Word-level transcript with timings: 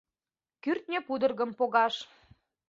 Кӱртньӧ 0.63 0.99
пудыргым 1.07 1.51
погаш 1.59 1.95